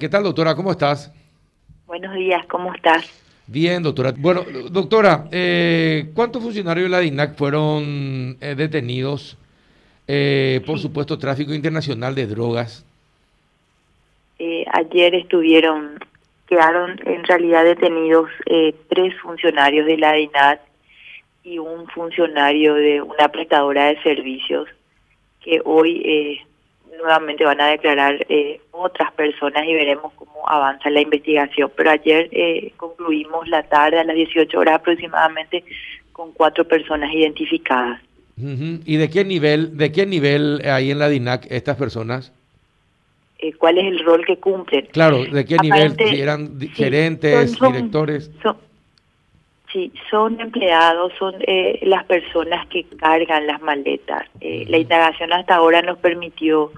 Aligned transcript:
¿Qué 0.00 0.08
tal, 0.08 0.22
doctora? 0.22 0.54
¿Cómo 0.54 0.70
estás? 0.70 1.12
Buenos 1.88 2.14
días, 2.14 2.46
¿cómo 2.46 2.72
estás? 2.72 3.04
Bien, 3.48 3.82
doctora. 3.82 4.14
Bueno, 4.16 4.44
doctora, 4.70 5.24
eh, 5.32 6.12
¿cuántos 6.14 6.40
funcionarios 6.40 6.84
de 6.84 6.90
la 6.90 7.00
DINAC 7.00 7.34
fueron 7.34 8.36
eh, 8.40 8.54
detenidos 8.56 9.36
eh, 10.06 10.60
por 10.64 10.78
supuesto 10.78 11.18
tráfico 11.18 11.52
internacional 11.52 12.14
de 12.14 12.28
drogas? 12.28 12.86
ayer 14.72 15.16
estuvieron, 15.16 15.98
quedaron 16.46 17.00
en 17.04 17.24
realidad 17.24 17.64
detenidos 17.64 18.30
tres 18.88 19.20
funcionarios 19.20 19.84
de 19.84 19.98
la 19.98 20.12
DINAC 20.12 20.60
y 21.42 21.58
un 21.58 21.88
funcionario 21.88 22.74
de 22.74 23.02
una 23.02 23.30
prestadora 23.30 23.86
de 23.86 24.00
servicios 24.04 24.68
que 25.40 25.60
hoy 25.64 26.38
nuevamente 26.96 27.44
van 27.44 27.60
a 27.60 27.68
declarar 27.68 28.26
eh, 28.28 28.60
otras 28.70 29.12
personas 29.12 29.64
y 29.66 29.74
veremos 29.74 30.12
cómo 30.14 30.48
avanza 30.48 30.90
la 30.90 31.00
investigación. 31.00 31.70
Pero 31.76 31.90
ayer 31.90 32.28
eh, 32.32 32.72
concluimos 32.76 33.48
la 33.48 33.62
tarde 33.64 33.98
a 33.98 34.04
las 34.04 34.16
18 34.16 34.58
horas 34.58 34.76
aproximadamente 34.76 35.64
con 36.12 36.32
cuatro 36.32 36.66
personas 36.66 37.12
identificadas. 37.12 38.00
¿Y 38.40 38.96
de 38.96 39.10
qué 39.10 39.24
nivel, 39.24 39.76
de 39.76 39.90
qué 39.90 40.06
nivel 40.06 40.62
hay 40.64 40.92
en 40.92 41.00
la 41.00 41.08
DINAC 41.08 41.46
estas 41.50 41.76
personas? 41.76 42.32
Eh, 43.40 43.52
¿Cuál 43.52 43.78
es 43.78 43.86
el 43.86 44.04
rol 44.04 44.24
que 44.24 44.36
cumplen? 44.36 44.86
Claro, 44.92 45.24
¿de 45.24 45.44
qué 45.44 45.56
nivel? 45.58 45.94
Si 45.96 46.20
eran 46.20 46.58
gerentes, 46.74 47.58
directores. 47.60 48.30
Sí, 49.72 49.92
son 50.10 50.40
empleados, 50.40 51.12
son 51.18 51.34
eh, 51.40 51.80
las 51.82 52.04
personas 52.06 52.66
que 52.68 52.84
cargan 52.84 53.46
las 53.46 53.60
maletas. 53.60 54.24
Eh, 54.40 54.64
la 54.66 54.78
indagación 54.78 55.30
hasta 55.32 55.56
ahora 55.56 55.82
nos 55.82 55.98
permitió 55.98 56.72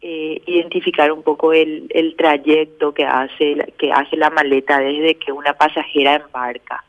eh, 0.00 0.42
identificar 0.46 1.12
un 1.12 1.22
poco 1.22 1.52
el, 1.52 1.86
el 1.90 2.16
trayecto 2.16 2.92
que 2.92 3.04
hace, 3.04 3.72
que 3.78 3.92
hace 3.92 4.16
la 4.16 4.30
maleta 4.30 4.80
desde 4.80 5.14
que 5.14 5.30
una 5.30 5.52
pasajera 5.52 6.16
embarca. 6.16 6.84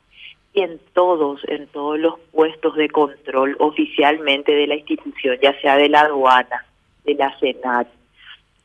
Y 0.53 0.61
en 0.61 0.79
todos, 0.93 1.41
en 1.47 1.67
todos 1.67 1.99
los 1.99 2.19
puestos 2.31 2.75
de 2.75 2.89
control 2.89 3.55
oficialmente 3.59 4.51
de 4.51 4.65
la 4.65 4.75
institución, 4.75 5.37
ya 5.43 5.59
sea 5.61 5.77
de 5.77 5.89
la 5.89 6.01
aduana, 6.01 6.65
de 7.03 7.13
la 7.13 7.37
Senat 7.37 7.87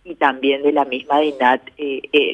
y 0.04 0.14
también 0.14 0.62
de 0.62 0.72
la 0.72 0.86
misma 0.86 1.18
DINAT, 1.18 1.60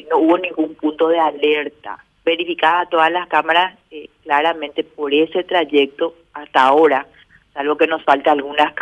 no 0.09 0.19
hubo 0.19 0.37
ningún 0.37 0.73
punto 0.75 1.09
de 1.09 1.19
alerta 1.19 1.97
verificada 2.27 2.85
todas 2.87 3.09
las 3.09 3.25
cámaras 3.29 3.73
eh, 3.89 4.09
claramente 4.27 4.83
por 4.83 5.13
ese 5.13 5.45
trayecto 5.45 6.13
hasta 6.33 6.61
ahora, 6.61 7.07
salvo 7.53 7.77
que 7.77 7.87
nos 7.87 8.03
falta 8.03 8.33
algunas 8.33 8.73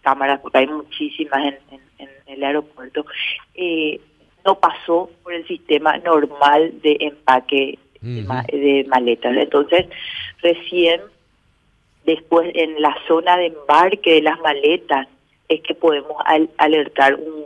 cámaras, 0.00 0.40
porque 0.40 0.58
hay 0.58 0.68
muchísimas 0.68 1.54
en, 1.98 2.08
el 2.26 2.44
aeropuerto, 2.44 3.04
eh, 3.54 4.00
no 4.44 4.54
pasó 4.60 5.10
por 5.22 5.34
el 5.34 5.46
sistema 5.46 5.98
normal 5.98 6.72
de 6.82 6.96
empaque 7.00 7.78
de, 8.00 8.86
maletas. 8.88 9.36
Entonces, 9.36 9.86
recién 10.40 11.00
después 12.06 12.50
en 12.54 12.80
la 12.80 12.96
zona 13.06 13.36
de 13.36 13.46
embarque 13.46 14.14
de 14.14 14.22
las 14.22 14.38
maletas 14.40 15.08
es 15.48 15.60
que 15.62 15.74
podemos 15.74 16.16
alertar 16.56 17.16
un, 17.16 17.44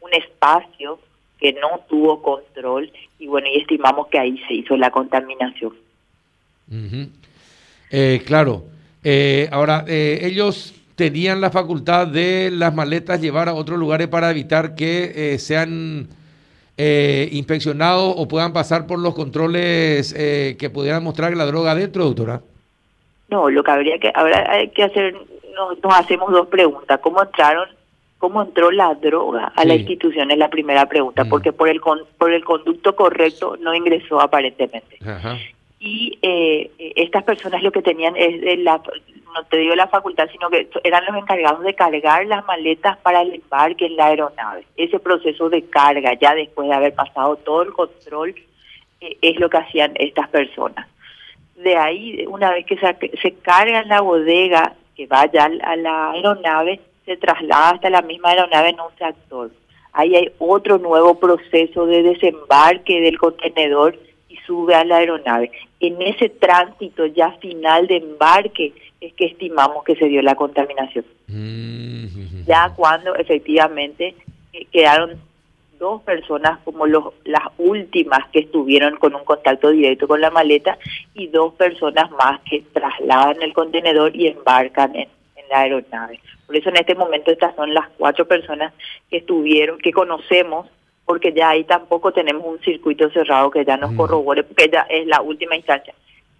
un 0.00 0.14
espacio 0.14 0.98
que 1.38 1.52
no 1.52 1.80
tuvo 1.88 2.22
control 2.22 2.90
y 3.18 3.26
bueno, 3.26 3.48
y 3.48 3.58
estimamos 3.58 4.06
que 4.06 4.18
ahí 4.18 4.38
se 4.46 4.54
hizo 4.54 4.76
la 4.76 4.90
contaminación. 4.90 5.81
Eh, 7.90 8.22
claro. 8.24 8.64
Eh, 9.04 9.48
ahora, 9.52 9.84
eh, 9.86 10.20
ellos 10.22 10.74
tenían 10.94 11.40
la 11.40 11.50
facultad 11.50 12.06
de 12.06 12.50
las 12.52 12.74
maletas 12.74 13.20
llevar 13.20 13.48
a 13.48 13.54
otros 13.54 13.78
lugares 13.78 14.08
para 14.08 14.30
evitar 14.30 14.74
que 14.74 15.36
sean 15.38 16.08
inspeccionados 16.76 18.14
o 18.16 18.26
puedan 18.26 18.52
pasar 18.52 18.86
por 18.86 18.98
los 18.98 19.14
controles 19.14 20.12
que 20.12 20.70
pudieran 20.72 21.04
mostrar 21.04 21.36
la 21.36 21.46
droga 21.46 21.74
dentro, 21.74 22.04
doctora. 22.04 22.40
No, 23.28 23.48
lo 23.48 23.62
que 23.62 23.70
habría 23.70 23.98
que, 23.98 24.10
ahora 24.14 24.50
hay 24.50 24.68
que 24.70 24.82
hacer, 24.82 25.14
nos 25.82 25.98
hacemos 25.98 26.32
dos 26.32 26.48
preguntas. 26.48 26.98
¿Cómo 27.00 27.22
entraron 27.22 27.68
cómo 28.22 28.40
entró 28.40 28.70
la 28.70 28.94
droga 28.94 29.52
a 29.56 29.64
la 29.64 29.74
institución 29.74 30.30
es 30.30 30.38
la 30.38 30.48
primera 30.48 30.86
pregunta, 30.86 31.24
mm. 31.24 31.28
porque 31.28 31.52
por 31.52 31.68
el 31.68 31.80
por 31.80 32.32
el 32.32 32.44
conducto 32.44 32.94
correcto 32.94 33.56
no 33.60 33.74
ingresó 33.74 34.20
aparentemente. 34.20 34.96
Y 35.84 36.16
eh, 36.22 36.70
estas 36.94 37.24
personas 37.24 37.60
lo 37.60 37.72
que 37.72 37.82
tenían 37.82 38.16
es 38.16 38.40
de 38.40 38.56
la, 38.58 38.80
no 39.34 39.44
te 39.50 39.56
digo 39.56 39.74
la 39.74 39.88
facultad, 39.88 40.28
sino 40.30 40.48
que 40.48 40.68
eran 40.84 41.04
los 41.06 41.16
encargados 41.16 41.64
de 41.64 41.74
cargar 41.74 42.24
las 42.26 42.46
maletas 42.46 42.98
para 42.98 43.22
el 43.22 43.34
embarque 43.34 43.86
en 43.86 43.96
la 43.96 44.06
aeronave. 44.06 44.64
Ese 44.76 45.00
proceso 45.00 45.50
de 45.50 45.64
carga, 45.64 46.14
ya 46.14 46.36
después 46.36 46.68
de 46.68 46.74
haber 46.74 46.94
pasado 46.94 47.34
todo 47.34 47.62
el 47.62 47.72
control, 47.72 48.32
eh, 49.00 49.16
es 49.20 49.40
lo 49.40 49.50
que 49.50 49.56
hacían 49.56 49.90
estas 49.96 50.28
personas. 50.28 50.86
De 51.56 51.76
ahí, 51.76 52.24
una 52.28 52.52
vez 52.52 52.64
que 52.64 52.76
se, 52.76 53.18
se 53.20 53.32
carga 53.42 53.80
en 53.80 53.88
la 53.88 54.02
bodega, 54.02 54.74
que 54.94 55.08
vaya 55.08 55.46
a 55.64 55.74
la 55.74 56.12
aeronave, 56.12 56.78
se 57.04 57.16
traslada 57.16 57.70
hasta 57.70 57.90
la 57.90 58.02
misma 58.02 58.30
aeronave 58.30 58.68
en 58.68 58.78
un 58.78 58.94
tractor. 58.96 59.50
Ahí 59.94 60.14
hay 60.14 60.30
otro 60.38 60.78
nuevo 60.78 61.18
proceso 61.18 61.86
de 61.86 62.04
desembarque 62.04 63.00
del 63.00 63.18
contenedor 63.18 63.98
y 64.28 64.36
sube 64.46 64.76
a 64.76 64.84
la 64.84 64.98
aeronave. 64.98 65.50
En 65.82 66.00
ese 66.00 66.28
tránsito 66.28 67.06
ya 67.06 67.32
final 67.32 67.88
de 67.88 67.96
embarque 67.96 68.72
es 69.00 69.12
que 69.14 69.26
estimamos 69.26 69.82
que 69.82 69.96
se 69.96 70.06
dio 70.06 70.22
la 70.22 70.36
contaminación. 70.36 71.04
Mm. 71.26 72.44
Ya 72.46 72.72
cuando 72.76 73.16
efectivamente 73.16 74.14
eh, 74.52 74.66
quedaron 74.70 75.20
dos 75.80 76.00
personas 76.02 76.60
como 76.64 76.86
los, 76.86 77.12
las 77.24 77.42
últimas 77.58 78.28
que 78.28 78.38
estuvieron 78.38 78.96
con 78.96 79.16
un 79.16 79.24
contacto 79.24 79.70
directo 79.70 80.06
con 80.06 80.20
la 80.20 80.30
maleta 80.30 80.78
y 81.14 81.26
dos 81.26 81.54
personas 81.54 82.08
más 82.12 82.40
que 82.48 82.62
trasladan 82.72 83.42
el 83.42 83.52
contenedor 83.52 84.14
y 84.14 84.28
embarcan 84.28 84.94
en, 84.94 85.08
en 85.34 85.48
la 85.50 85.62
aeronave. 85.62 86.20
Por 86.46 86.56
eso 86.56 86.68
en 86.68 86.76
este 86.76 86.94
momento 86.94 87.32
estas 87.32 87.56
son 87.56 87.74
las 87.74 87.88
cuatro 87.98 88.28
personas 88.28 88.72
que 89.10 89.16
estuvieron, 89.16 89.78
que 89.78 89.90
conocemos, 89.90 90.68
porque 91.04 91.32
ya 91.32 91.50
ahí 91.50 91.64
tampoco 91.64 92.12
tenemos 92.12 92.44
un 92.46 92.60
circuito 92.60 93.10
cerrado 93.10 93.50
que 93.50 93.64
ya 93.64 93.76
nos 93.76 93.92
corrobore, 93.92 94.44
porque 94.44 94.70
ya 94.72 94.86
es 94.88 95.06
la 95.06 95.20
última 95.20 95.56
instancia. 95.56 95.94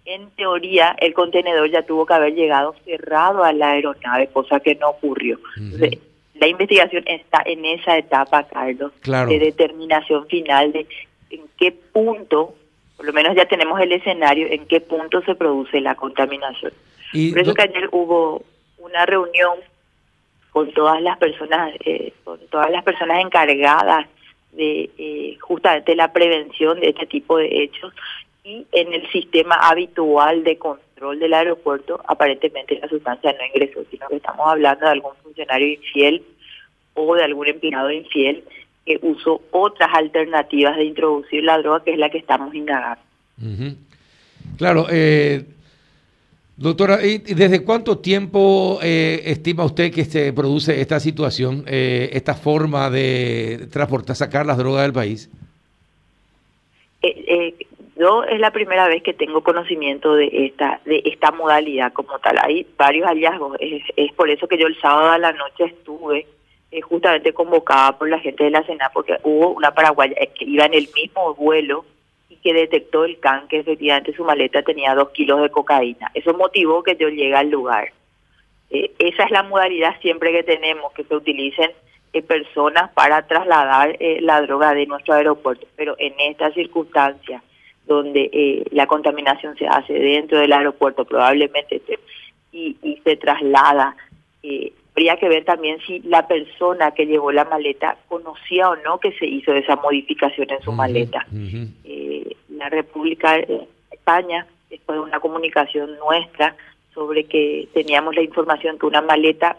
En 0.05 0.29
teoría, 0.31 0.95
el 0.99 1.13
contenedor 1.13 1.69
ya 1.69 1.83
tuvo 1.83 2.05
que 2.05 2.13
haber 2.13 2.33
llegado 2.33 2.75
cerrado 2.85 3.43
a 3.43 3.53
la 3.53 3.71
aeronave, 3.71 4.27
cosa 4.27 4.59
que 4.59 4.75
no 4.75 4.89
ocurrió. 4.89 5.39
la 6.35 6.47
investigación 6.47 7.03
está 7.05 7.41
en 7.45 7.65
esa 7.65 7.97
etapa, 7.97 8.43
Carlos, 8.43 8.91
de 9.03 9.39
determinación 9.39 10.27
final 10.27 10.71
de 10.73 10.87
en 11.29 11.41
qué 11.57 11.71
punto, 11.71 12.53
por 12.95 13.05
lo 13.05 13.13
menos 13.13 13.35
ya 13.35 13.45
tenemos 13.45 13.79
el 13.79 13.91
escenario, 13.91 14.47
en 14.47 14.65
qué 14.67 14.81
punto 14.81 15.21
se 15.21 15.35
produce 15.35 15.81
la 15.81 15.95
contaminación. 15.95 16.73
por 17.11 17.39
eso 17.39 17.53
que 17.53 17.61
ayer 17.61 17.89
hubo 17.91 18.43
una 18.77 19.05
reunión 19.05 19.57
con 20.51 20.71
todas 20.73 21.01
las 21.01 21.17
personas, 21.17 21.73
eh, 21.85 22.13
con 22.23 22.39
todas 22.49 22.69
las 22.69 22.83
personas 22.83 23.19
encargadas 23.21 24.07
de 24.55 24.89
eh, 24.97 25.37
justamente 25.41 25.95
la 25.95 26.11
prevención 26.13 26.79
de 26.79 26.89
este 26.89 27.05
tipo 27.05 27.37
de 27.37 27.63
hechos 27.63 27.93
y 28.43 28.65
en 28.71 28.93
el 28.93 29.09
sistema 29.11 29.55
habitual 29.55 30.43
de 30.43 30.57
control 30.57 31.19
del 31.19 31.33
aeropuerto 31.33 32.01
aparentemente 32.07 32.79
la 32.79 32.87
sustancia 32.87 33.33
no 33.33 33.45
ingresó, 33.45 33.83
sino 33.89 34.07
que 34.07 34.17
estamos 34.17 34.45
hablando 34.47 34.85
de 34.85 34.91
algún 34.91 35.15
funcionario 35.23 35.67
infiel 35.67 36.23
o 36.93 37.15
de 37.15 37.23
algún 37.23 37.47
empleado 37.47 37.91
infiel 37.91 38.43
que 38.85 38.99
usó 39.01 39.41
otras 39.51 39.89
alternativas 39.93 40.75
de 40.75 40.83
introducir 40.83 41.43
la 41.43 41.57
droga 41.57 41.83
que 41.83 41.93
es 41.93 41.97
la 41.97 42.09
que 42.09 42.17
estamos 42.17 42.53
indagando. 42.53 43.01
Claro, 44.57 44.87
eh, 44.91 45.45
Doctora, 46.55 47.03
¿y 47.03 47.17
desde 47.17 47.63
cuánto 47.63 47.97
tiempo 47.97 48.77
eh, 48.83 49.21
estima 49.25 49.65
usted 49.65 49.91
que 49.91 50.05
se 50.05 50.31
produce 50.33 50.81
esta 50.81 50.99
situación, 50.99 51.63
eh, 51.67 52.11
esta 52.13 52.35
forma 52.35 52.91
de 52.91 53.67
transportar, 53.71 54.15
sacar 54.15 54.45
las 54.45 54.59
drogas 54.59 54.83
del 54.83 54.93
país? 54.93 55.31
Eh, 57.01 57.55
yo 57.95 58.23
es 58.23 58.39
la 58.39 58.51
primera 58.51 58.87
vez 58.87 59.01
que 59.01 59.13
tengo 59.13 59.41
conocimiento 59.41 60.13
de 60.13 60.29
esta 60.45 60.79
de 60.85 61.01
esta 61.05 61.31
modalidad 61.31 61.91
como 61.91 62.19
tal. 62.19 62.37
Hay 62.39 62.67
varios 62.77 63.07
hallazgos. 63.07 63.57
Es, 63.59 64.13
por 64.13 64.29
eso 64.29 64.47
que 64.47 64.57
yo 64.57 64.67
el 64.67 64.79
sábado 64.79 65.09
a 65.09 65.17
la 65.17 65.31
noche 65.33 65.65
estuve 65.65 66.27
justamente 66.83 67.33
convocada 67.33 67.97
por 67.97 68.09
la 68.09 68.19
gente 68.19 68.43
de 68.43 68.51
la 68.51 68.63
Sena, 68.63 68.91
porque 68.93 69.17
hubo 69.23 69.49
una 69.49 69.71
paraguaya 69.71 70.15
que 70.37 70.45
iba 70.45 70.65
en 70.65 70.75
el 70.75 70.87
mismo 70.95 71.33
vuelo 71.33 71.85
que 72.43 72.53
detectó 72.53 73.05
el 73.05 73.19
can 73.19 73.47
que 73.47 73.59
efectivamente 73.59 74.13
su 74.13 74.25
maleta 74.25 74.61
tenía 74.63 74.93
dos 74.93 75.09
kilos 75.11 75.41
de 75.41 75.49
cocaína. 75.49 76.11
Eso 76.13 76.33
motivó 76.33 76.83
que 76.83 76.97
yo 76.97 77.07
llegue 77.07 77.35
al 77.35 77.49
lugar. 77.49 77.93
Eh, 78.69 78.91
esa 78.99 79.23
es 79.23 79.31
la 79.31 79.43
modalidad 79.43 79.99
siempre 80.01 80.31
que 80.31 80.43
tenemos, 80.43 80.91
que 80.93 81.05
se 81.05 81.15
utilicen 81.15 81.71
eh, 82.11 82.21
personas 82.21 82.91
para 82.91 83.25
trasladar 83.27 83.95
eh, 83.99 84.19
la 84.21 84.41
droga 84.41 84.73
de 84.73 84.85
nuestro 84.85 85.13
aeropuerto. 85.13 85.65
Pero 85.77 85.95
en 85.97 86.13
esta 86.19 86.51
circunstancia, 86.51 87.41
donde 87.85 88.65
la 88.71 88.87
contaminación 88.87 89.57
se 89.57 89.67
hace 89.67 89.93
dentro 89.93 90.39
del 90.39 90.53
aeropuerto 90.53 91.03
probablemente 91.03 91.81
y, 92.53 92.77
y 92.81 93.01
se 93.03 93.17
traslada 93.17 93.93
habría 94.93 95.17
que 95.17 95.27
ver 95.27 95.43
también 95.43 95.79
si 95.87 95.99
la 96.01 96.27
persona 96.27 96.91
que 96.91 97.05
llevó 97.05 97.31
la 97.31 97.45
maleta 97.45 97.97
conocía 98.07 98.69
o 98.69 98.75
no 98.77 98.99
que 98.99 99.11
se 99.13 99.25
hizo 99.25 99.51
esa 99.53 99.75
modificación 99.77 100.51
en 100.51 100.61
su 100.61 100.71
maleta. 100.71 101.25
Eh, 101.83 102.02
la 102.63 102.69
República 102.69 103.33
de 103.33 103.67
España, 103.91 104.47
después 104.69 104.97
de 104.97 105.03
una 105.03 105.19
comunicación 105.19 105.97
nuestra 105.97 106.55
sobre 106.93 107.25
que 107.25 107.67
teníamos 107.73 108.15
la 108.15 108.21
información 108.21 108.79
que 108.79 108.85
una 108.85 109.01
maleta 109.01 109.57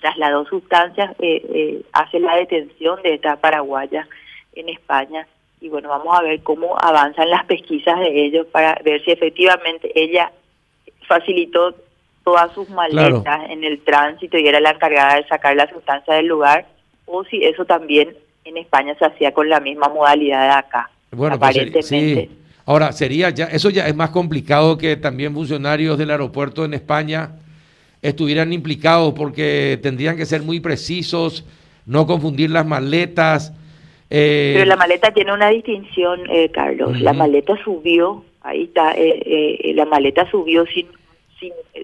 trasladó 0.00 0.44
sustancias, 0.44 1.10
eh, 1.18 1.42
eh, 1.54 1.82
hace 1.92 2.20
la 2.20 2.36
detención 2.36 3.02
de 3.02 3.14
esta 3.14 3.36
paraguaya 3.36 4.06
en 4.54 4.68
España. 4.68 5.26
Y 5.60 5.68
bueno, 5.68 5.88
vamos 5.88 6.16
a 6.16 6.22
ver 6.22 6.42
cómo 6.42 6.76
avanzan 6.78 7.30
las 7.30 7.44
pesquisas 7.46 7.98
de 7.98 8.24
ellos 8.24 8.46
para 8.48 8.80
ver 8.84 9.02
si 9.04 9.10
efectivamente 9.10 9.90
ella 9.94 10.32
facilitó 11.08 11.74
todas 12.24 12.52
sus 12.52 12.68
maletas 12.70 13.50
en 13.50 13.64
el 13.64 13.82
tránsito 13.82 14.38
y 14.38 14.46
era 14.46 14.60
la 14.60 14.70
encargada 14.70 15.16
de 15.16 15.26
sacar 15.26 15.56
la 15.56 15.68
sustancia 15.68 16.14
del 16.14 16.26
lugar, 16.26 16.66
o 17.06 17.24
si 17.24 17.44
eso 17.44 17.64
también 17.64 18.16
en 18.44 18.56
España 18.58 18.94
se 18.96 19.06
hacía 19.06 19.32
con 19.32 19.48
la 19.48 19.58
misma 19.58 19.88
modalidad 19.88 20.42
de 20.42 20.54
acá. 20.54 20.91
Bueno, 21.12 21.38
pues, 21.38 21.50
aparentemente. 21.50 21.82
sí. 21.82 22.38
Ahora, 22.64 22.92
sería 22.92 23.30
ya, 23.30 23.46
eso 23.46 23.70
ya 23.70 23.88
es 23.88 23.94
más 23.94 24.10
complicado 24.10 24.78
que 24.78 24.96
también 24.96 25.34
funcionarios 25.34 25.98
del 25.98 26.10
aeropuerto 26.10 26.64
en 26.64 26.74
España 26.74 27.32
estuvieran 28.00 28.52
implicados 28.52 29.12
porque 29.14 29.78
tendrían 29.82 30.16
que 30.16 30.26
ser 30.26 30.42
muy 30.42 30.60
precisos, 30.60 31.44
no 31.86 32.06
confundir 32.06 32.50
las 32.50 32.66
maletas. 32.66 33.52
Eh, 34.10 34.52
Pero 34.54 34.66
la 34.66 34.76
maleta 34.76 35.12
tiene 35.12 35.32
una 35.32 35.48
distinción, 35.48 36.20
eh, 36.30 36.50
Carlos. 36.50 37.00
La 37.00 37.12
maleta 37.12 37.56
subió, 37.64 38.24
ahí 38.42 38.64
está, 38.64 38.92
eh, 38.96 39.72
la 39.74 39.84
maleta 39.84 40.30
subió 40.30 40.64
sin 40.66 40.86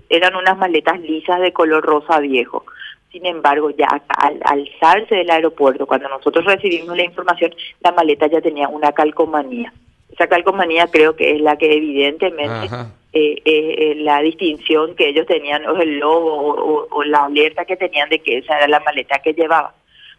eran 0.09 0.37
unas 0.37 0.57
maletas 0.57 1.01
lisas 1.01 1.41
de 1.41 1.53
color 1.53 1.85
rosa 1.85 2.21
viejo. 2.21 2.65
Sin 3.11 3.25
embargo, 3.25 3.71
ya 3.71 3.89
al 4.09 4.39
alzarse 4.45 5.15
del 5.15 5.31
aeropuerto, 5.31 5.87
cuando 5.87 6.09
nosotros 6.09 6.45
recibimos 6.45 6.97
la 6.97 7.05
información, 7.05 7.55
la 7.81 7.93
maleta 7.93 8.27
ya 8.27 8.41
tenía 8.41 8.69
una 8.69 8.93
calcomanía. 8.93 9.73
Esa 10.13 10.27
calcomanía 10.27 10.89
creo 10.89 11.17
que 11.17 11.35
es 11.35 11.41
la 11.41 11.57
que 11.57 11.73
evidentemente 11.73 12.69
eh, 13.13 13.95
la 13.97 14.21
distinción 14.21 14.95
que 14.95 15.09
ellos 15.09 15.27
tenían, 15.27 15.67
o 15.67 15.77
el 15.81 15.99
logo, 15.99 16.87
o, 16.91 17.05
la 17.05 17.25
alerta 17.25 17.65
que 17.65 17.77
tenían 17.77 18.11
de 18.11 18.19
que 18.19 18.39
esa 18.39 18.59
era 18.59 18.69
la 18.69 18.81
maleta 18.81 19.21
que 19.21 19.33
llevaba. 19.33 19.75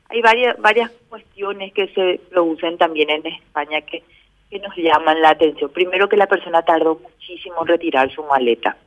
Hay 0.10 0.22
varias, 0.22 0.58
varias 0.60 0.90
cuestiones 1.10 1.72
que 1.74 1.88
se 1.90 2.20
producen 2.32 2.78
también 2.80 3.12
en 3.12 3.28
España 3.28 3.82
que, 3.82 4.02
que 4.50 4.60
nos 4.60 4.76
llaman 4.76 5.22
la 5.22 5.30
atención. 5.30 5.70
Primero 5.70 6.10
que 6.10 6.18
la 6.18 6.26
persona 6.26 6.64
tardó 6.64 6.96
muchísimo 6.96 7.62
en 7.62 7.68
retirar 7.68 8.12
su 8.12 8.24
maleta. 8.24 8.78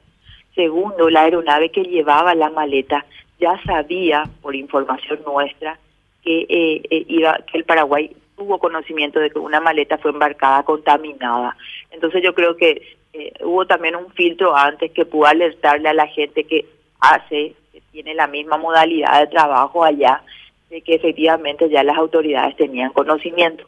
Segundo, 0.55 1.09
la 1.09 1.23
aeronave 1.23 1.71
que 1.71 1.83
llevaba 1.83 2.35
la 2.35 2.51
maleta 2.51 3.07
ya 3.43 3.61
sabía, 3.67 4.25
por 4.41 4.55
información 4.55 5.21
nuestra, 5.27 5.79
que, 6.23 6.43
eh, 6.49 6.83
eh, 6.91 7.05
iba, 7.09 7.37
que 7.51 7.59
el 7.59 7.65
Paraguay 7.65 8.15
tuvo 8.37 8.59
conocimiento 8.59 9.19
de 9.19 9.31
que 9.31 9.41
una 9.41 9.61
maleta 9.61 9.99
fue 9.99 10.13
embarcada 10.13 10.63
contaminada. 10.63 11.57
Entonces 11.91 12.23
yo 12.23 12.35
creo 12.35 12.57
que 12.57 12.83
eh, 13.13 13.33
hubo 13.43 13.67
también 13.67 13.97
un 13.97 14.11
filtro 14.13 14.57
antes 14.57 14.93
que 14.93 15.05
pudo 15.05 15.27
alertarle 15.27 15.89
a 15.89 15.95
la 15.95 16.07
gente 16.07 16.45
que 16.45 16.67
hace, 17.01 17.55
que 17.73 17.83
tiene 17.91 18.15
la 18.15 18.29
misma 18.29 18.57
modalidad 18.57 19.21
de 19.21 19.27
trabajo 19.27 19.83
allá, 19.83 20.23
de 20.71 20.81
que 20.81 20.95
efectivamente 20.95 21.69
ya 21.69 21.83
las 21.83 21.99
autoridades 21.99 22.57
tenían 22.57 22.93
conocimiento 22.93 23.67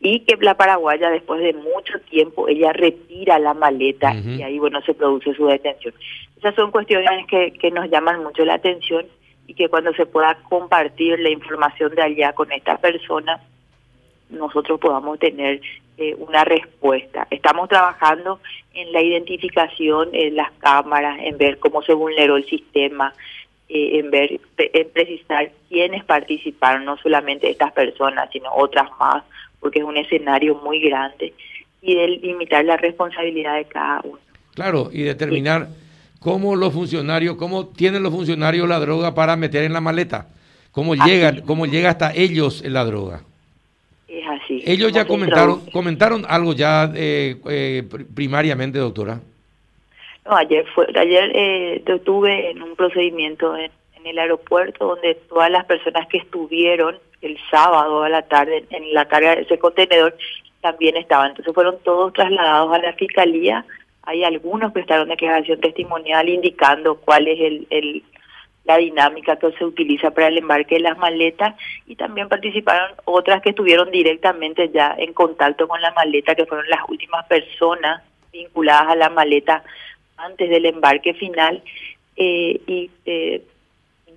y 0.00 0.20
que 0.20 0.36
la 0.40 0.56
paraguaya 0.56 1.10
después 1.10 1.40
de 1.42 1.52
mucho 1.52 2.00
tiempo 2.08 2.48
ella 2.48 2.72
retira 2.72 3.38
la 3.38 3.52
maleta 3.52 4.14
y 4.14 4.42
ahí 4.42 4.58
bueno 4.58 4.80
se 4.82 4.94
produce 4.94 5.34
su 5.34 5.46
detención. 5.46 5.94
Esas 6.38 6.54
son 6.54 6.70
cuestiones 6.70 7.26
que, 7.26 7.52
que 7.52 7.70
nos 7.70 7.90
llaman 7.90 8.22
mucho 8.22 8.44
la 8.44 8.54
atención 8.54 9.06
y 9.46 9.54
que 9.54 9.68
cuando 9.68 9.92
se 9.92 10.06
pueda 10.06 10.38
compartir 10.48 11.18
la 11.20 11.28
información 11.28 11.94
de 11.94 12.02
allá 12.02 12.32
con 12.32 12.50
esta 12.50 12.78
persona 12.78 13.40
nosotros 14.30 14.80
podamos 14.80 15.18
tener 15.18 15.60
eh, 15.98 16.14
una 16.18 16.44
respuesta. 16.44 17.26
Estamos 17.30 17.68
trabajando 17.68 18.40
en 18.72 18.92
la 18.92 19.02
identificación 19.02 20.10
en 20.12 20.36
las 20.36 20.50
cámaras, 20.52 21.18
en 21.20 21.36
ver 21.36 21.58
cómo 21.58 21.82
se 21.82 21.92
vulneró 21.92 22.36
el 22.36 22.46
sistema, 22.46 23.12
eh, 23.68 23.98
en 23.98 24.10
ver, 24.10 24.40
en 24.56 24.90
precisar 24.90 25.50
quiénes 25.68 26.04
participaron, 26.04 26.84
no 26.84 26.96
solamente 26.98 27.50
estas 27.50 27.72
personas, 27.72 28.30
sino 28.32 28.50
otras 28.54 28.88
más, 28.98 29.24
porque 29.60 29.80
es 29.80 29.84
un 29.84 29.96
escenario 29.96 30.56
muy 30.56 30.80
grande, 30.80 31.32
y 31.82 31.94
de 31.94 32.08
limitar 32.08 32.64
la 32.64 32.76
responsabilidad 32.76 33.56
de 33.56 33.64
cada 33.66 34.00
uno. 34.04 34.18
Claro, 34.54 34.90
y 34.92 35.02
determinar 35.02 35.68
cómo 36.18 36.56
los 36.56 36.72
funcionarios, 36.72 37.36
cómo 37.36 37.68
tienen 37.68 38.02
los 38.02 38.12
funcionarios 38.12 38.68
la 38.68 38.78
droga 38.78 39.14
para 39.14 39.36
meter 39.36 39.64
en 39.64 39.72
la 39.72 39.80
maleta, 39.80 40.28
cómo 40.72 40.94
llegan, 40.94 41.42
cómo 41.42 41.66
llega 41.66 41.90
hasta 41.90 42.12
ellos 42.14 42.62
la 42.64 42.84
droga. 42.84 43.22
Es 44.08 44.24
así. 44.26 44.62
Ellos 44.66 44.92
ya 44.92 45.06
comentaron, 45.06 45.60
comentaron 45.72 46.24
algo 46.28 46.52
ya 46.52 46.90
eh, 46.94 47.36
eh, 47.48 47.84
primariamente, 48.14 48.78
doctora. 48.78 49.20
No, 50.26 50.36
ayer 50.36 50.66
fue, 50.74 50.86
ayer 50.94 51.30
eh, 51.34 51.82
estuve 51.86 52.50
en 52.50 52.62
un 52.62 52.76
procedimiento 52.76 53.56
en, 53.56 53.70
en 54.00 54.06
el 54.06 54.18
aeropuerto 54.18 54.86
donde 54.86 55.14
todas 55.14 55.50
las 55.50 55.64
personas 55.64 56.06
que 56.08 56.18
estuvieron 56.18 56.98
el 57.22 57.38
sábado 57.50 58.02
a 58.02 58.08
la 58.08 58.22
tarde 58.22 58.64
en 58.70 58.94
la 58.94 59.06
carga 59.06 59.36
de 59.36 59.42
ese 59.42 59.58
contenedor 59.58 60.16
también 60.60 60.96
estaban. 60.96 61.30
Entonces 61.30 61.54
fueron 61.54 61.78
todos 61.82 62.12
trasladados 62.12 62.72
a 62.72 62.78
la 62.78 62.92
fiscalía. 62.94 63.64
Hay 64.02 64.24
algunos 64.24 64.72
prestaron 64.72 65.08
declaración 65.08 65.60
testimonial 65.60 66.28
indicando 66.28 66.96
cuál 66.96 67.28
es 67.28 67.40
el, 67.40 67.66
el 67.70 68.02
la 68.64 68.76
dinámica 68.76 69.36
que 69.36 69.50
se 69.52 69.64
utiliza 69.64 70.10
para 70.10 70.28
el 70.28 70.38
embarque 70.38 70.76
de 70.76 70.82
las 70.82 70.98
maletas 70.98 71.54
y 71.86 71.96
también 71.96 72.28
participaron 72.28 72.94
otras 73.04 73.42
que 73.42 73.50
estuvieron 73.50 73.90
directamente 73.90 74.68
ya 74.68 74.94
en 74.98 75.12
contacto 75.12 75.66
con 75.66 75.80
la 75.80 75.90
maleta, 75.92 76.34
que 76.34 76.46
fueron 76.46 76.68
las 76.68 76.80
últimas 76.88 77.26
personas 77.26 78.02
vinculadas 78.32 78.88
a 78.88 78.96
la 78.96 79.10
maleta 79.10 79.64
antes 80.16 80.48
del 80.48 80.66
embarque 80.66 81.14
final. 81.14 81.62
Eh, 82.16 82.60
y 82.66 82.90
eh, 83.06 83.42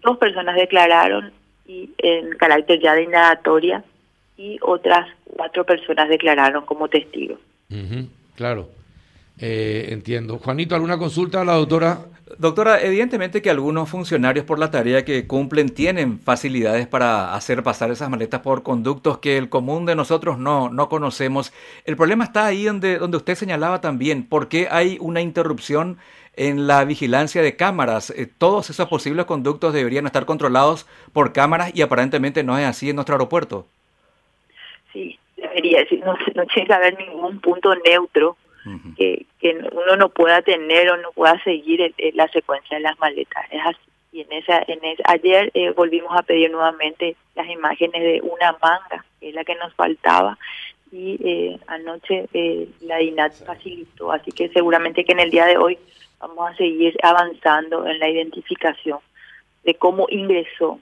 dos 0.03 0.17
personas 0.17 0.55
declararon 0.55 1.31
y 1.65 1.89
en 1.97 2.31
carácter 2.37 2.79
ya 2.81 2.93
de 2.93 3.03
indagatoria 3.03 3.83
y 4.37 4.57
otras 4.61 5.07
cuatro 5.23 5.65
personas 5.65 6.09
declararon 6.09 6.65
como 6.65 6.87
testigos. 6.87 7.39
claro, 8.35 8.69
eh, 9.39 9.87
entiendo. 9.89 10.37
Juanito, 10.37 10.75
¿alguna 10.75 10.97
consulta 10.97 11.41
a 11.41 11.45
la 11.45 11.53
doctora? 11.53 12.05
Doctora, 12.37 12.81
evidentemente 12.81 13.41
que 13.41 13.49
algunos 13.49 13.89
funcionarios 13.89 14.45
por 14.45 14.57
la 14.57 14.71
tarea 14.71 15.05
que 15.05 15.27
cumplen 15.27 15.69
tienen 15.69 16.19
facilidades 16.19 16.87
para 16.87 17.35
hacer 17.35 17.63
pasar 17.63 17.91
esas 17.91 18.09
maletas 18.09 18.41
por 18.41 18.63
conductos 18.63 19.19
que 19.19 19.37
el 19.37 19.49
común 19.49 19.85
de 19.85 19.95
nosotros 19.95 20.37
no, 20.37 20.69
no 20.69 20.89
conocemos. 20.89 21.53
El 21.85 21.95
problema 21.95 22.23
está 22.23 22.45
ahí 22.45 22.63
donde, 22.65 22.97
donde 22.97 23.17
usted 23.17 23.35
señalaba 23.35 23.81
también, 23.81 24.25
¿por 24.25 24.47
qué 24.47 24.67
hay 24.71 24.97
una 24.99 25.21
interrupción 25.21 25.97
en 26.35 26.67
la 26.67 26.83
vigilancia 26.83 27.41
de 27.41 27.55
cámaras. 27.55 28.09
Eh, 28.09 28.27
todos 28.37 28.69
esos 28.69 28.87
posibles 28.87 29.25
conductos 29.25 29.73
deberían 29.73 30.05
estar 30.05 30.25
controlados 30.25 30.87
por 31.13 31.33
cámaras 31.33 31.71
y 31.75 31.81
aparentemente 31.81 32.43
no 32.43 32.57
es 32.57 32.65
así 32.65 32.89
en 32.89 32.95
nuestro 32.95 33.15
aeropuerto. 33.15 33.67
Sí, 34.91 35.19
debería, 35.37 35.85
no, 36.03 36.15
no 36.35 36.45
que 36.47 36.73
haber 36.73 36.97
ningún 36.97 37.39
punto 37.39 37.73
neutro 37.75 38.35
que, 38.97 39.25
que 39.39 39.49
uno 39.71 39.95
no 39.97 40.09
pueda 40.09 40.41
tener 40.41 40.89
o 40.89 40.97
no 40.97 41.11
pueda 41.11 41.41
seguir 41.43 41.93
la 42.13 42.27
secuencia 42.29 42.77
de 42.77 42.83
las 42.83 42.97
maletas. 42.99 43.45
Es 43.51 43.61
así. 43.65 43.79
Y 44.13 44.21
en 44.21 44.31
esa, 44.31 44.63
en 44.67 44.79
ayer 45.05 45.49
eh, 45.55 45.71
volvimos 45.71 46.15
a 46.15 46.21
pedir 46.21 46.51
nuevamente 46.51 47.15
las 47.35 47.49
imágenes 47.49 48.01
de 48.01 48.21
una 48.21 48.51
manga, 48.61 49.03
que 49.19 49.29
es 49.29 49.35
la 49.35 49.43
que 49.43 49.55
nos 49.55 49.73
faltaba, 49.73 50.37
y 50.91 51.17
eh, 51.27 51.59
anoche 51.65 52.27
eh, 52.33 52.69
la 52.81 52.97
DINAT 52.97 53.33
facilitó, 53.43 54.11
así 54.11 54.31
que 54.31 54.49
seguramente 54.49 55.03
que 55.03 55.13
en 55.13 55.19
el 55.19 55.31
día 55.31 55.47
de 55.47 55.57
hoy 55.57 55.79
vamos 56.19 56.51
a 56.51 56.55
seguir 56.55 56.95
avanzando 57.01 57.87
en 57.87 57.97
la 57.97 58.07
identificación 58.07 58.99
de 59.63 59.73
cómo 59.73 60.05
ingresó. 60.09 60.79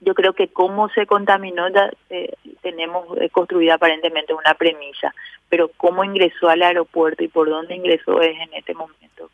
Yo 0.00 0.14
creo 0.14 0.32
que 0.34 0.48
cómo 0.48 0.88
se 0.90 1.06
contaminó, 1.06 1.66
eh, 2.10 2.32
tenemos 2.62 3.06
eh, 3.18 3.30
construida 3.30 3.74
aparentemente 3.74 4.34
una 4.34 4.54
premisa, 4.54 5.14
pero 5.48 5.70
cómo 5.76 6.04
ingresó 6.04 6.48
al 6.48 6.62
aeropuerto 6.62 7.24
y 7.24 7.28
por 7.28 7.48
dónde 7.48 7.76
ingresó 7.76 8.20
es 8.20 8.36
en 8.38 8.52
este 8.54 8.74
momento 8.74 9.30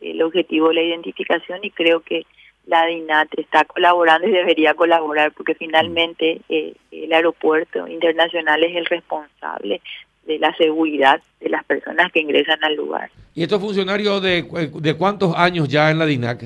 el 0.00 0.22
objetivo 0.22 0.68
de 0.68 0.74
la 0.74 0.82
identificación 0.82 1.60
y 1.62 1.70
creo 1.70 2.00
que 2.00 2.26
la 2.66 2.86
DINAT 2.86 3.28
está 3.38 3.64
colaborando 3.64 4.26
y 4.26 4.32
debería 4.32 4.74
colaborar 4.74 5.32
porque 5.32 5.54
finalmente 5.54 6.40
eh, 6.48 6.74
el 6.90 7.12
aeropuerto 7.12 7.86
internacional 7.88 8.62
es 8.64 8.76
el 8.76 8.86
responsable 8.86 9.82
de 10.26 10.38
la 10.38 10.54
seguridad 10.56 11.20
de 11.40 11.50
las 11.50 11.64
personas 11.64 12.10
que 12.10 12.20
ingresan 12.20 12.62
al 12.64 12.76
lugar. 12.76 13.10
¿Y 13.34 13.42
estos 13.42 13.60
funcionarios 13.60 14.22
de, 14.22 14.42
de 14.74 14.94
cuántos 14.94 15.34
años 15.36 15.68
ya 15.68 15.90
en 15.90 15.98
la 15.98 16.06
DINAC? 16.06 16.44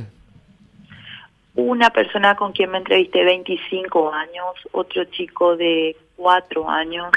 Una 1.58 1.90
persona 1.90 2.36
con 2.36 2.52
quien 2.52 2.70
me 2.70 2.78
entrevisté 2.78 3.24
25 3.24 4.12
años, 4.12 4.54
otro 4.70 5.02
chico 5.06 5.56
de 5.56 5.96
4 6.14 6.70
años, 6.70 7.10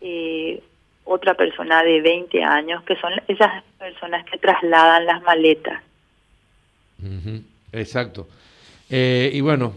eh, 0.00 0.62
otra 1.04 1.34
persona 1.34 1.82
de 1.82 2.00
20 2.00 2.42
años, 2.42 2.82
que 2.84 2.96
son 2.96 3.12
esas 3.28 3.62
personas 3.78 4.24
que 4.24 4.38
trasladan 4.38 5.04
las 5.04 5.22
maletas. 5.24 5.82
Exacto. 7.70 8.26
Eh, 8.88 9.30
y 9.34 9.42
bueno, 9.42 9.74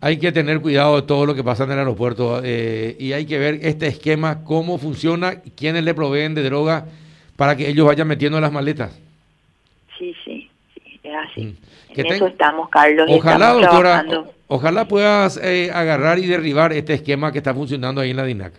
hay 0.00 0.18
que 0.18 0.32
tener 0.32 0.62
cuidado 0.62 0.96
de 0.96 1.06
todo 1.06 1.26
lo 1.26 1.34
que 1.34 1.44
pasa 1.44 1.64
en 1.64 1.72
el 1.72 1.80
aeropuerto 1.80 2.40
eh, 2.42 2.96
y 2.98 3.12
hay 3.12 3.26
que 3.26 3.38
ver 3.38 3.58
este 3.60 3.88
esquema, 3.88 4.42
cómo 4.42 4.78
funciona, 4.78 5.42
quiénes 5.54 5.84
le 5.84 5.92
proveen 5.92 6.34
de 6.34 6.44
droga 6.44 6.86
para 7.36 7.56
que 7.56 7.68
ellos 7.68 7.86
vayan 7.86 8.08
metiendo 8.08 8.40
las 8.40 8.52
maletas. 8.52 9.03
Sí. 11.34 11.44
Mm. 11.44 11.56
En 11.96 12.06
eso 12.06 12.26
estamos, 12.26 12.68
Carlos. 12.70 13.08
Ojalá, 13.10 13.52
doctora, 13.52 14.04
ojalá 14.48 14.88
puedas 14.88 15.36
eh, 15.42 15.70
agarrar 15.72 16.18
y 16.18 16.26
derribar 16.26 16.72
este 16.72 16.94
esquema 16.94 17.30
que 17.30 17.38
está 17.38 17.54
funcionando 17.54 18.00
ahí 18.00 18.10
en 18.10 18.16
la 18.16 18.24
DINAC. 18.24 18.52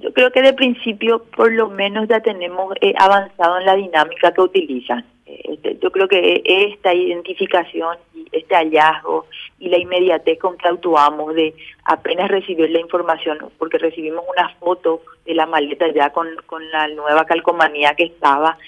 Yo 0.00 0.12
creo 0.12 0.30
que 0.30 0.42
de 0.42 0.52
principio, 0.52 1.24
por 1.36 1.52
lo 1.52 1.68
menos, 1.68 2.08
ya 2.08 2.20
tenemos 2.20 2.74
eh, 2.80 2.92
avanzado 2.98 3.58
en 3.60 3.66
la 3.66 3.76
dinámica 3.76 4.32
que 4.32 4.40
utilizan. 4.40 5.04
Este, 5.24 5.78
yo 5.82 5.90
creo 5.90 6.06
que 6.06 6.42
esta 6.44 6.92
identificación 6.92 7.96
y 8.14 8.26
este 8.30 8.54
hallazgo 8.54 9.26
y 9.58 9.68
la 9.68 9.78
inmediatez 9.78 10.38
con 10.38 10.56
que 10.56 10.68
actuamos 10.68 11.34
de 11.34 11.54
apenas 11.84 12.28
recibir 12.30 12.70
la 12.70 12.80
información, 12.80 13.38
porque 13.58 13.78
recibimos 13.78 14.24
una 14.36 14.48
foto 14.56 15.02
de 15.24 15.34
la 15.34 15.46
maleta 15.46 15.86
ya 15.92 16.10
con, 16.10 16.28
con 16.46 16.68
la 16.70 16.88
nueva 16.88 17.24
calcomanía 17.24 17.94
que 17.94 18.04
estaba, 18.04 18.58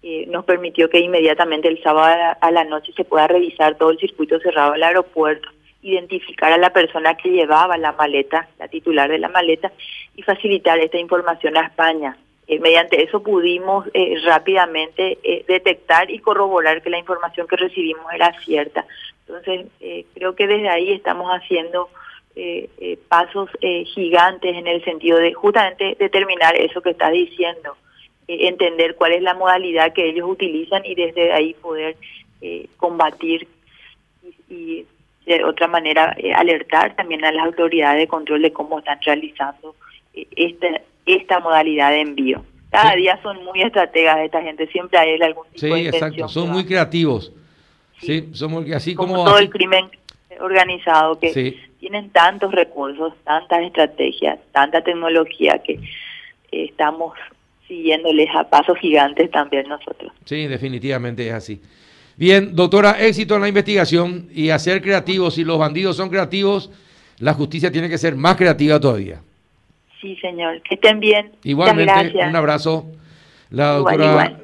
eh, 0.00 0.26
nos 0.28 0.44
permitió 0.44 0.88
que 0.88 1.00
inmediatamente 1.00 1.66
el 1.66 1.82
sábado 1.82 2.36
a 2.40 2.50
la 2.52 2.64
noche 2.64 2.92
se 2.96 3.04
pueda 3.04 3.26
revisar 3.26 3.76
todo 3.76 3.90
el 3.90 3.98
circuito 3.98 4.38
cerrado 4.38 4.72
del 4.72 4.84
aeropuerto, 4.84 5.48
identificar 5.82 6.52
a 6.52 6.58
la 6.58 6.70
persona 6.70 7.16
que 7.16 7.30
llevaba 7.30 7.76
la 7.76 7.92
maleta, 7.92 8.48
la 8.60 8.68
titular 8.68 9.10
de 9.10 9.18
la 9.18 9.28
maleta, 9.28 9.72
y 10.14 10.22
facilitar 10.22 10.78
esta 10.78 10.98
información 10.98 11.56
a 11.56 11.66
España. 11.66 12.16
Eh, 12.46 12.60
mediante 12.60 13.02
eso 13.02 13.22
pudimos 13.22 13.86
eh, 13.92 14.14
rápidamente 14.24 15.18
detectar 15.48 16.10
y 16.10 16.20
corroborar 16.20 16.80
que 16.80 16.90
la 16.90 16.98
información 16.98 17.48
que 17.48 17.56
recibimos 17.56 18.06
era 18.14 18.32
cierta. 18.40 18.86
Entonces, 19.26 19.66
creo 20.14 20.34
que 20.34 20.46
desde 20.46 20.68
ahí 20.68 20.92
estamos 20.92 21.28
haciendo 21.30 21.90
pasos 23.08 23.50
gigantes 23.60 24.56
en 24.56 24.66
el 24.68 24.82
sentido 24.84 25.18
de 25.18 25.34
justamente 25.34 25.96
determinar 25.98 26.56
eso 26.56 26.80
que 26.80 26.90
está 26.90 27.10
diciendo 27.10 27.76
eh, 27.76 27.86
entender 28.28 28.94
cuál 28.94 29.12
es 29.12 29.22
la 29.22 29.34
modalidad 29.34 29.92
que 29.92 30.08
ellos 30.10 30.28
utilizan 30.28 30.84
y 30.84 30.94
desde 30.94 31.32
ahí 31.32 31.54
poder 31.54 31.96
eh, 32.40 32.68
combatir 32.76 33.48
y, 34.48 34.84
de 35.26 35.44
otra 35.44 35.66
manera 35.66 36.14
eh, 36.16 36.32
alertar 36.32 36.96
también 36.96 37.24
a 37.24 37.32
las 37.32 37.46
autoridades 37.46 38.00
de 38.00 38.08
control 38.08 38.42
de 38.42 38.52
cómo 38.52 38.78
están 38.78 38.98
realizando 39.04 39.74
esta, 40.14 40.80
esta 41.04 41.40
modalidad 41.40 41.90
de 41.90 42.00
envío. 42.00 42.44
Cada 42.70 42.94
día 42.96 43.18
son 43.22 43.44
muy 43.44 43.62
estrategas 43.62 44.18
esta 44.20 44.42
gente, 44.42 44.66
siempre 44.68 44.98
hay 44.98 45.20
algún 45.20 45.46
tipo 45.54 45.74
sí, 45.74 45.86
exacto, 45.86 46.28
son 46.28 46.50
muy 46.50 46.64
creativos. 46.64 47.32
Sí, 48.00 48.28
somos 48.32 48.70
así 48.70 48.94
como, 48.94 49.24
todo 49.24 49.38
el 49.38 49.50
crimen 49.50 49.90
organizado 50.38 51.18
que 51.18 51.56
tienen 51.80 52.10
tantos 52.10 52.52
recursos, 52.52 53.14
tantas 53.24 53.62
estrategias, 53.62 54.38
tanta 54.52 54.82
tecnología 54.82 55.60
que 55.64 55.80
estamos 56.52 57.14
siguiéndoles 57.68 58.28
a 58.34 58.48
pasos 58.48 58.76
gigantes 58.78 59.30
también 59.30 59.68
nosotros. 59.68 60.12
Sí, 60.24 60.46
definitivamente 60.46 61.28
es 61.28 61.34
así. 61.34 61.60
Bien, 62.16 62.56
doctora, 62.56 62.96
éxito 62.98 63.36
en 63.36 63.42
la 63.42 63.48
investigación 63.48 64.28
y 64.34 64.50
a 64.50 64.58
ser 64.58 64.82
creativos. 64.82 65.34
Si 65.34 65.44
los 65.44 65.58
bandidos 65.58 65.96
son 65.96 66.08
creativos, 66.08 66.70
la 67.18 67.34
justicia 67.34 67.70
tiene 67.70 67.88
que 67.88 67.98
ser 67.98 68.16
más 68.16 68.36
creativa 68.36 68.80
todavía. 68.80 69.20
Sí, 70.00 70.16
señor. 70.16 70.60
Que 70.62 70.74
estén 70.74 70.98
bien. 70.98 71.32
Igualmente, 71.44 72.16
un 72.16 72.34
abrazo. 72.34 72.86
La 73.50 73.74
doctora 73.74 74.40